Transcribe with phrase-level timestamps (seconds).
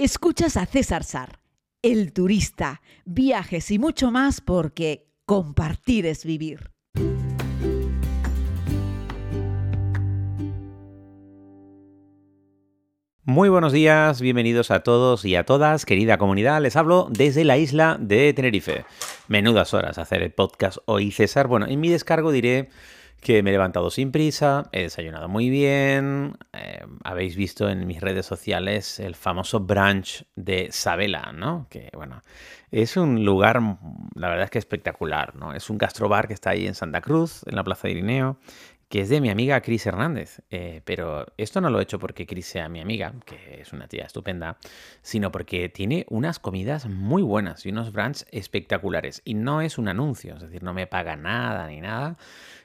[0.00, 1.40] Escuchas a César Sar,
[1.82, 6.70] el turista, viajes y mucho más porque compartir es vivir.
[13.24, 16.62] Muy buenos días, bienvenidos a todos y a todas, querida comunidad.
[16.62, 18.84] Les hablo desde la isla de Tenerife.
[19.26, 21.48] Menudas horas hacer el podcast hoy, César.
[21.48, 22.68] Bueno, en mi descargo diré
[23.20, 26.36] que me he levantado sin prisa, he desayunado muy bien.
[26.52, 31.66] Eh, habéis visto en mis redes sociales el famoso brunch de Sabela, ¿no?
[31.68, 32.22] Que bueno,
[32.70, 33.60] es un lugar,
[34.14, 35.52] la verdad es que espectacular, ¿no?
[35.54, 38.38] Es un gastrobar que está ahí en Santa Cruz, en la Plaza de Irineo,
[38.88, 40.40] que es de mi amiga Cris Hernández.
[40.50, 43.86] Eh, pero esto no lo he hecho porque Cris sea mi amiga, que es una
[43.86, 44.58] tía estupenda,
[45.02, 49.20] sino porque tiene unas comidas muy buenas y unos brunch espectaculares.
[49.24, 52.16] Y no es un anuncio, es decir, no me paga nada ni nada.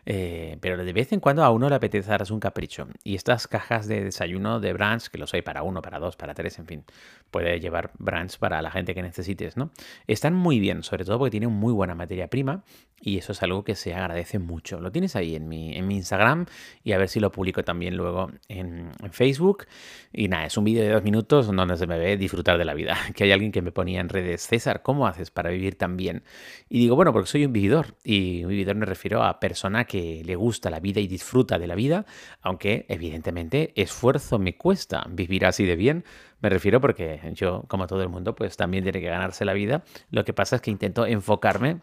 [0.06, 2.88] Eh, pero de vez en cuando a uno le apetece darse un capricho.
[3.04, 6.34] Y estas cajas de desayuno de brunch, que los hay para uno, para dos, para
[6.34, 6.84] tres, en fin,
[7.32, 9.72] puede llevar brunch para la gente que necesites, ¿no?
[10.08, 12.64] Están muy bien, sobre todo porque tienen muy buena materia prima
[13.06, 14.80] y eso es algo que se agradece mucho.
[14.80, 16.46] Lo tienes ahí en mi, en mi Instagram
[16.86, 19.66] y a ver si lo publico también luego en, Facebook.
[20.14, 22.74] Y nada, es un vídeo de dos minutos donde se me ve disfrutar de la
[22.74, 22.98] vida.
[23.14, 26.24] Que hay alguien que me ponía en redes, César, ¿cómo haces para vivir tan bien?
[26.70, 27.96] Y digo, bueno, porque soy un vividor.
[28.04, 31.68] Y un vividor me refiero a persona que le gusta la vida y disfruta de
[31.68, 32.06] la vida,
[32.42, 36.04] aunque evidentemente esfuerzo me cuesta vivir así de bien.
[36.42, 39.84] Me refiero porque yo, como todo el mundo, pues también tiene que ganarse la vida.
[40.10, 41.82] Lo que pasa es que intento enfocarme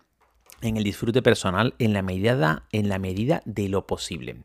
[0.63, 4.37] en el disfrute personal en la medida, en la medida de lo posible.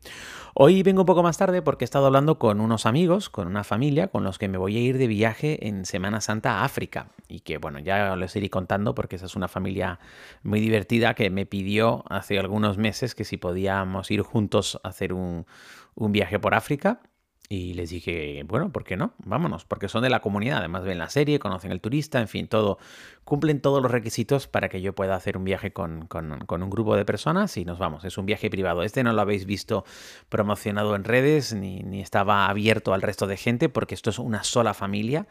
[0.54, 3.62] Hoy vengo un poco más tarde porque he estado hablando con unos amigos, con una
[3.62, 7.08] familia, con los que me voy a ir de viaje en Semana Santa a África.
[7.28, 9.98] Y que bueno, ya les iré contando porque esa es una familia
[10.42, 15.12] muy divertida que me pidió hace algunos meses que si podíamos ir juntos a hacer
[15.12, 15.46] un,
[15.94, 17.00] un viaje por África.
[17.48, 19.14] Y les dije, bueno, ¿por qué no?
[19.18, 22.48] Vámonos, porque son de la comunidad, además ven la serie, conocen al turista, en fin,
[22.48, 22.78] todo,
[23.26, 26.08] cumplen todos los requisitos para que yo pueda hacer un viaje con,
[26.48, 28.04] un grupo de personas y nos vamos.
[28.04, 28.84] Es un viaje privado.
[28.84, 29.84] Este no lo habéis visto
[30.28, 34.44] promocionado en redes ni, ni estaba abierto al resto de gente porque esto es una
[34.44, 35.26] sola familia.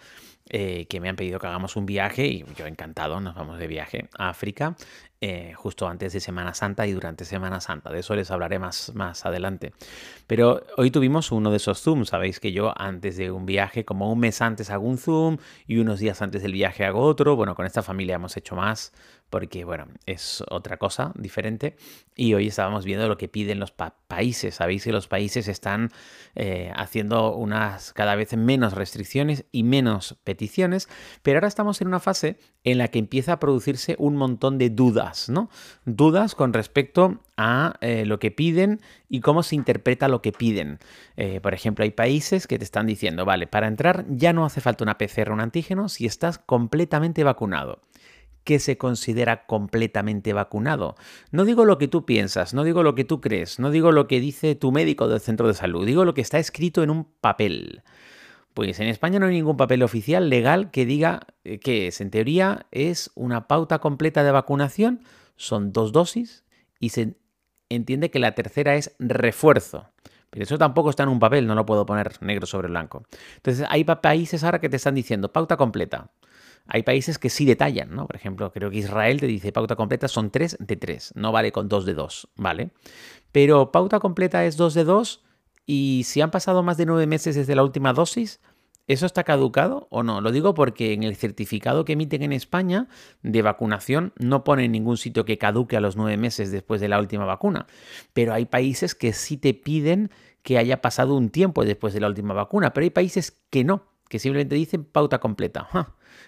[0.47, 3.65] Eh, que me han pedido que hagamos un viaje y yo encantado, nos vamos de
[3.65, 4.75] viaje a África
[5.19, 7.89] eh, justo antes de Semana Santa y durante Semana Santa.
[7.89, 9.73] De eso les hablaré más, más adelante.
[10.27, 12.09] Pero hoy tuvimos uno de esos Zooms.
[12.09, 15.77] Sabéis que yo antes de un viaje, como un mes antes hago un Zoom y
[15.77, 17.35] unos días antes del viaje hago otro.
[17.35, 18.91] Bueno, con esta familia hemos hecho más
[19.29, 21.75] porque, bueno, es otra cosa diferente.
[22.15, 24.55] Y hoy estábamos viendo lo que piden los países.
[24.55, 25.91] Sabéis que los países están
[26.35, 30.87] eh, haciendo unas cada vez menos restricciones y menos peticiones,
[31.21, 34.69] pero ahora estamos en una fase en la que empieza a producirse un montón de
[34.69, 35.49] dudas, ¿no?
[35.85, 40.79] Dudas con respecto a eh, lo que piden y cómo se interpreta lo que piden.
[41.17, 44.61] Eh, por ejemplo, hay países que te están diciendo, vale, para entrar ya no hace
[44.61, 47.81] falta una PCR o un antígeno si estás completamente vacunado
[48.45, 50.95] que se considera completamente vacunado.
[51.31, 54.07] No digo lo que tú piensas, no digo lo que tú crees, no digo lo
[54.07, 57.05] que dice tu médico del centro de salud, digo lo que está escrito en un
[57.05, 57.81] papel.
[58.53, 61.99] Pues en España no hay ningún papel oficial legal que diga eh, que es.
[61.99, 65.01] En teoría es una pauta completa de vacunación,
[65.35, 66.45] son dos dosis
[66.79, 67.15] y se
[67.69, 69.89] entiende que la tercera es refuerzo.
[70.29, 73.03] Pero eso tampoco está en un papel, no lo puedo poner negro sobre blanco.
[73.37, 76.11] Entonces hay países ahora que te están diciendo pauta completa.
[76.67, 78.07] Hay países que sí detallan, ¿no?
[78.07, 81.51] Por ejemplo, creo que Israel te dice pauta completa son 3 de 3, no vale
[81.51, 82.71] con 2 de 2, ¿vale?
[83.31, 85.23] Pero pauta completa es 2 de 2
[85.65, 88.41] y si han pasado más de 9 meses desde la última dosis,
[88.87, 90.21] ¿eso está caducado o no?
[90.21, 92.87] Lo digo porque en el certificado que emiten en España
[93.23, 96.89] de vacunación no pone en ningún sitio que caduque a los 9 meses después de
[96.89, 97.67] la última vacuna.
[98.13, 100.11] Pero hay países que sí te piden
[100.43, 103.94] que haya pasado un tiempo después de la última vacuna, pero hay países que no,
[104.09, 105.67] que simplemente dicen pauta completa.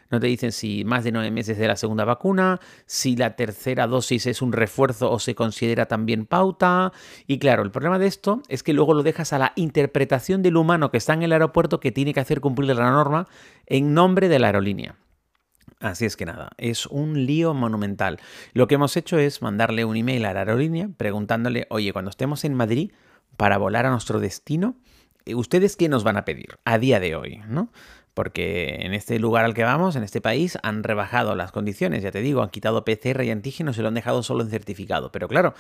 [0.10, 3.88] No te dicen si más de nueve meses de la segunda vacuna, si la tercera
[3.88, 6.92] dosis es un refuerzo o se considera también pauta.
[7.26, 10.58] Y claro, el problema de esto es que luego lo dejas a la interpretación del
[10.58, 13.28] humano que está en el aeropuerto que tiene que hacer cumplir la norma
[13.66, 14.96] en nombre de la aerolínea.
[15.80, 18.20] Así es que nada, es un lío monumental.
[18.54, 22.46] Lo que hemos hecho es mandarle un email a la aerolínea preguntándole, oye, cuando estemos
[22.46, 22.92] en Madrid
[23.36, 24.76] para volar a nuestro destino,
[25.36, 27.42] ¿ustedes qué nos van a pedir a día de hoy?
[27.48, 27.72] ¿no?
[28.18, 32.10] Porque en este lugar al que vamos, en este país, han rebajado las condiciones, ya
[32.10, 35.12] te digo, han quitado PCR y antígenos y lo han dejado solo en certificado.
[35.12, 35.54] Pero claro,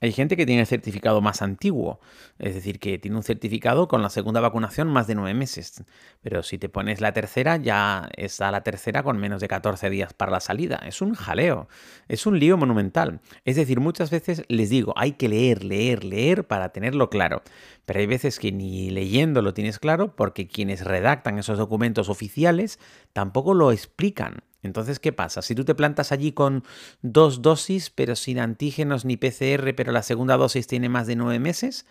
[0.00, 1.98] hay gente que tiene el certificado más antiguo,
[2.38, 5.82] es decir, que tiene un certificado con la segunda vacunación más de nueve meses.
[6.22, 10.14] Pero si te pones la tercera, ya está la tercera con menos de 14 días
[10.14, 10.82] para la salida.
[10.86, 11.66] Es un jaleo,
[12.06, 13.22] es un lío monumental.
[13.44, 17.42] Es decir, muchas veces les digo, hay que leer, leer, leer para tenerlo claro.
[17.86, 22.78] Pero hay veces que ni leyendo lo tienes claro porque quienes redactan esos documentos oficiales
[23.12, 24.44] tampoco lo explican.
[24.62, 25.42] Entonces, ¿qué pasa?
[25.42, 26.64] Si tú te plantas allí con
[27.02, 31.38] dos dosis, pero sin antígenos ni PCR, pero la segunda dosis tiene más de nueve
[31.38, 31.86] meses,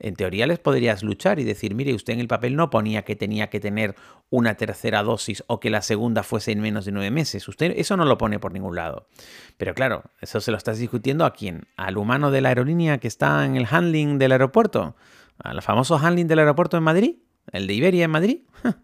[0.00, 3.16] en teoría les podrías luchar y decir, mire, usted en el papel no ponía que
[3.16, 3.96] tenía que tener
[4.30, 7.48] una tercera dosis o que la segunda fuese en menos de nueve meses.
[7.48, 9.08] Usted eso no lo pone por ningún lado.
[9.56, 11.66] Pero claro, eso se lo estás discutiendo a quién?
[11.76, 14.94] Al humano de la aerolínea que está en el handling del aeropuerto.
[15.38, 17.16] Al famoso handling del aeropuerto en Madrid.
[17.50, 18.38] El de Iberia en Madrid.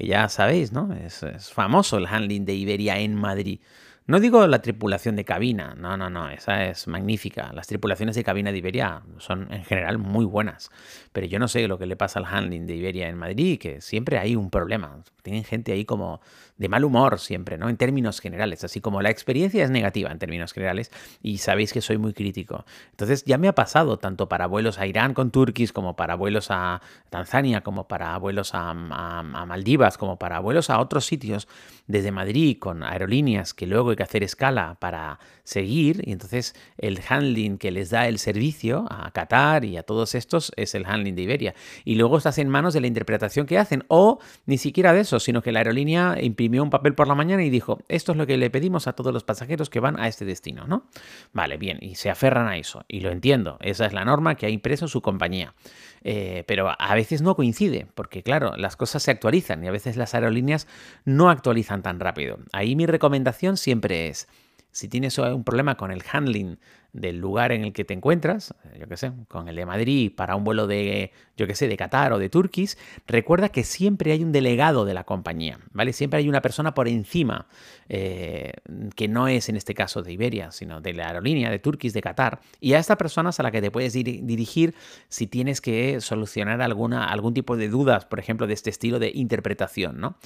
[0.00, 0.92] que ya sabéis, ¿no?
[0.94, 3.60] Es, es famoso el handling de Iberia en Madrid.
[4.06, 7.52] No digo la tripulación de cabina, no, no, no, esa es magnífica.
[7.52, 10.70] Las tripulaciones de cabina de Iberia son en general muy buenas,
[11.12, 13.80] pero yo no sé lo que le pasa al handling de Iberia en Madrid, que
[13.80, 15.02] siempre hay un problema.
[15.22, 16.20] Tienen gente ahí como
[16.60, 17.70] de mal humor siempre, ¿no?
[17.70, 20.90] En términos generales, así como la experiencia es negativa en términos generales
[21.22, 22.66] y sabéis que soy muy crítico.
[22.90, 26.48] Entonces ya me ha pasado tanto para vuelos a Irán con Turquís, como para vuelos
[26.50, 31.48] a Tanzania, como para vuelos a, Maldivas, como para vuelos a otros sitios
[31.86, 37.58] desde Madrid con aerolíneas que luego que hacer escala para seguir y entonces el handling
[37.58, 41.22] que les da el servicio a Qatar y a todos estos es el handling de
[41.22, 41.54] Iberia.
[41.84, 45.20] Y luego estás en manos de la interpretación que hacen o ni siquiera de eso,
[45.20, 48.26] sino que la aerolínea imprime un papel por la mañana y dijo, esto es lo
[48.26, 50.84] que le pedimos a todos los pasajeros que van a este destino, ¿no?
[51.32, 54.46] Vale, bien, y se aferran a eso, y lo entiendo, esa es la norma que
[54.46, 55.54] ha impreso su compañía.
[56.02, 59.96] Eh, pero a veces no coincide, porque claro, las cosas se actualizan y a veces
[59.96, 60.66] las aerolíneas
[61.04, 62.38] no actualizan tan rápido.
[62.52, 64.28] Ahí mi recomendación siempre es,
[64.72, 66.58] si tienes un problema con el handling
[66.92, 70.34] del lugar en el que te encuentras, yo qué sé, con el de Madrid para
[70.34, 74.24] un vuelo de, yo qué sé, de Qatar o de Turkish, recuerda que siempre hay
[74.24, 75.92] un delegado de la compañía, ¿vale?
[75.92, 77.46] Siempre hay una persona por encima,
[77.88, 78.52] eh,
[78.96, 82.00] que no es en este caso de Iberia, sino de la aerolínea de Turkish de
[82.00, 84.74] Qatar, y a esta persona es a la que te puedes dirigir
[85.08, 89.12] si tienes que solucionar alguna, algún tipo de dudas, por ejemplo, de este estilo de
[89.14, 90.16] interpretación, ¿no?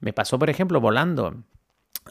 [0.00, 1.42] Me pasó, por ejemplo, volando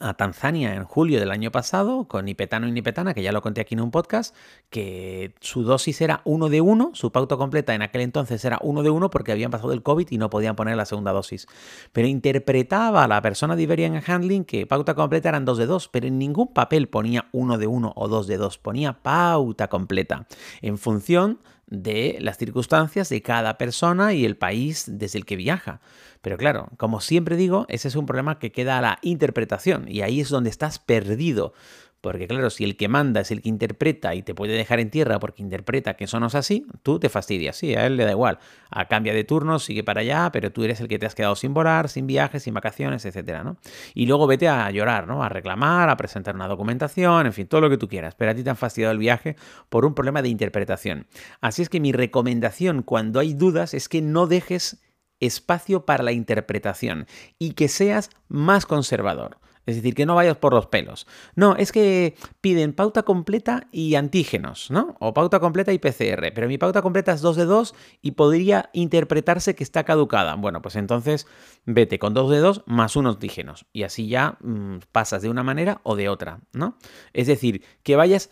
[0.00, 3.60] a Tanzania en julio del año pasado con nipetano y nipetana, que ya lo conté
[3.60, 4.34] aquí en un podcast,
[4.70, 8.82] que su dosis era uno de uno, su pauta completa en aquel entonces era uno
[8.82, 11.46] de uno porque habían pasado el COVID y no podían poner la segunda dosis.
[11.92, 15.88] Pero interpretaba a la persona de Iberian Handling que pauta completa eran dos de dos,
[15.88, 20.26] pero en ningún papel ponía uno de uno o dos de dos, ponía pauta completa
[20.62, 25.80] en función de las circunstancias de cada persona y el país desde el que viaja.
[26.20, 30.02] Pero claro, como siempre digo, ese es un problema que queda a la interpretación y
[30.02, 31.54] ahí es donde estás perdido.
[32.02, 34.90] Porque claro, si el que manda es el que interpreta y te puede dejar en
[34.90, 37.56] tierra porque interpreta que eso no es así, tú te fastidias.
[37.56, 38.40] Sí, a él le da igual.
[38.70, 41.36] A cambia de turno, sigue para allá, pero tú eres el que te has quedado
[41.36, 43.56] sin volar, sin viajes, sin vacaciones, etcétera, ¿no?
[43.94, 45.22] Y luego vete a llorar, ¿no?
[45.22, 48.16] A reclamar, a presentar una documentación, en fin, todo lo que tú quieras.
[48.16, 49.36] Pero a ti te han fastidiado el viaje
[49.68, 51.06] por un problema de interpretación.
[51.40, 54.82] Así es que mi recomendación cuando hay dudas es que no dejes
[55.20, 57.06] espacio para la interpretación
[57.38, 59.38] y que seas más conservador.
[59.64, 61.06] Es decir, que no vayas por los pelos.
[61.36, 64.96] No, es que piden pauta completa y antígenos, ¿no?
[64.98, 66.32] O pauta completa y PCR.
[66.34, 70.34] Pero mi pauta completa es 2 de 2 y podría interpretarse que está caducada.
[70.34, 71.26] Bueno, pues entonces
[71.64, 73.66] vete con 2 de 2 más unos antígenos.
[73.72, 76.76] Y así ya mm, pasas de una manera o de otra, ¿no?
[77.12, 78.30] Es decir, que vayas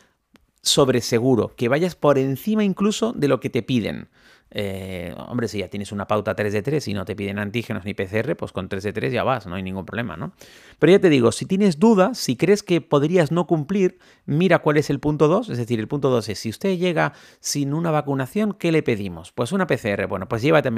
[0.63, 4.09] sobre seguro, que vayas por encima incluso de lo que te piden.
[4.53, 7.85] Eh, hombre, si ya tienes una pauta 3 de 3 y no te piden antígenos
[7.85, 10.33] ni PCR, pues con 3 de 3 ya vas, no hay ningún problema, ¿no?
[10.79, 14.77] Pero ya te digo, si tienes dudas, si crees que podrías no cumplir, mira cuál
[14.77, 15.51] es el punto 2.
[15.51, 19.33] Es decir, el punto 2 es, si usted llega sin una vacunación, ¿qué le pedimos?
[19.33, 20.07] Pues una PCR.
[20.09, 20.71] Bueno, pues llévate,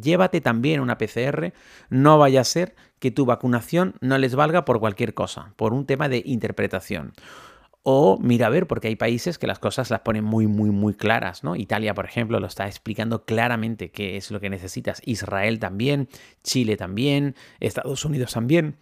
[0.00, 1.52] llévate también una PCR.
[1.88, 5.86] No vaya a ser que tu vacunación no les valga por cualquier cosa, por un
[5.86, 7.12] tema de interpretación.
[7.88, 10.92] O mira a ver, porque hay países que las cosas las ponen muy, muy, muy
[10.92, 11.54] claras, ¿no?
[11.54, 15.00] Italia, por ejemplo, lo está explicando claramente qué es lo que necesitas.
[15.04, 16.08] Israel también,
[16.42, 18.74] Chile también, Estados Unidos también.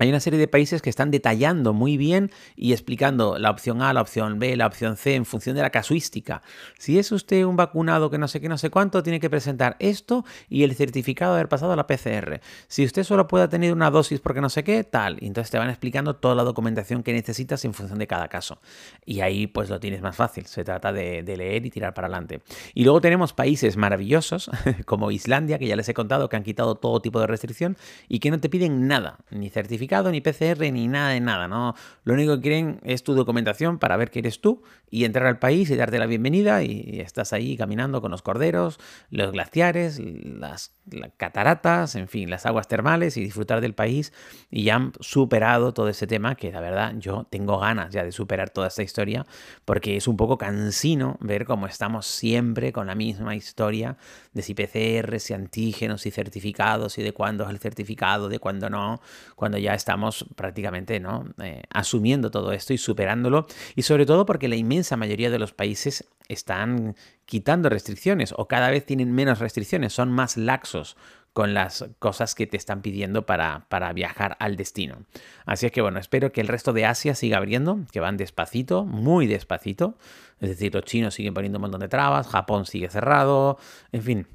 [0.00, 3.92] Hay una serie de países que están detallando muy bien y explicando la opción A,
[3.92, 6.42] la opción B, la opción C en función de la casuística.
[6.76, 9.76] Si es usted un vacunado que no sé qué, no sé cuánto, tiene que presentar
[9.78, 12.40] esto y el certificado de haber pasado a la PCR.
[12.66, 15.16] Si usted solo puede tener una dosis porque no sé qué, tal.
[15.20, 18.58] Y entonces te van explicando toda la documentación que necesitas en función de cada caso.
[19.06, 20.46] Y ahí pues lo tienes más fácil.
[20.46, 22.42] Se trata de, de leer y tirar para adelante.
[22.74, 24.50] Y luego tenemos países maravillosos
[24.86, 27.76] como Islandia, que ya les he contado que han quitado todo tipo de restricción
[28.08, 31.48] y que no te piden nada, ni certificado certificado, ni PCR, ni nada de nada,
[31.48, 31.74] ¿no?
[32.04, 35.38] Lo único que quieren es tu documentación para ver que eres tú y entrar al
[35.38, 38.78] país y darte la bienvenida y estás ahí caminando con los corderos,
[39.10, 40.72] los glaciares, las,
[41.16, 44.12] cataratas, en fin, las aguas termales y disfrutar del país
[44.50, 48.12] y ya han superado todo ese tema que la verdad yo tengo ganas ya de
[48.12, 49.26] superar toda esta historia
[49.64, 53.96] porque es un poco cansino ver cómo estamos siempre con la misma historia
[54.32, 58.70] de si PCR, si antígenos, si certificados y de cuándo es el certificado, de cuándo
[58.70, 59.00] no,
[59.36, 61.24] cuando ya estamos prácticamente ¿no?
[61.42, 65.52] Eh, asumiendo todo esto y superándolo y sobre todo porque la inmensa mayoría de los
[65.52, 70.96] países están quitando restricciones o cada vez tienen menos restricciones, son más laxos
[71.34, 74.98] con las cosas que te están pidiendo para, para, viajar al destino.
[75.46, 78.84] Así es que bueno, espero que el resto de Asia siga abriendo, que van despacito,
[78.84, 79.98] muy despacito.
[80.40, 83.58] Es decir, los chinos siguen poniendo un montón de trabas, Japón sigue cerrado,
[83.90, 84.26] en fin,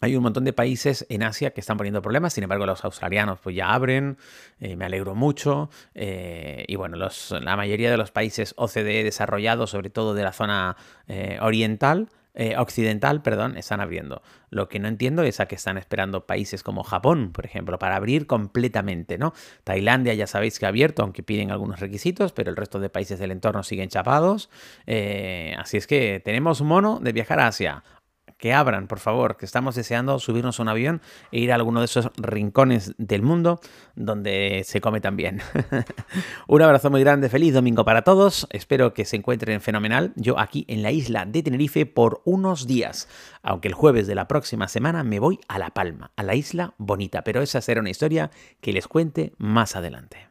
[0.00, 3.40] hay un montón de países en Asia que están poniendo problemas, sin embargo los australianos
[3.40, 4.16] pues ya abren,
[4.60, 5.70] eh, me alegro mucho.
[5.94, 10.76] Eh, y bueno, la mayoría de los países OCDE desarrollados, sobre todo de la zona
[11.08, 12.08] eh, oriental,
[12.56, 14.22] occidental, perdón, están abriendo.
[14.50, 17.96] Lo que no entiendo es a qué están esperando países como Japón, por ejemplo, para
[17.96, 19.34] abrir completamente, ¿no?
[19.64, 23.18] Tailandia ya sabéis que ha abierto, aunque piden algunos requisitos, pero el resto de países
[23.18, 24.50] del entorno siguen chapados.
[25.56, 27.82] así es que tenemos mono de viajar a Asia
[28.38, 31.02] que abran, por favor, que estamos deseando subirnos a un avión
[31.32, 33.60] e ir a alguno de esos rincones del mundo
[33.96, 35.40] donde se come tan bien.
[36.46, 40.12] un abrazo muy grande, feliz domingo para todos, espero que se encuentren fenomenal.
[40.16, 43.08] Yo aquí en la isla de Tenerife por unos días,
[43.42, 46.74] aunque el jueves de la próxima semana me voy a La Palma, a la isla
[46.78, 48.30] bonita, pero esa será una historia
[48.60, 50.27] que les cuente más adelante.